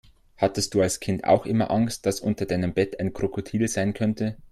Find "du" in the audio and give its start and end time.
0.73-0.81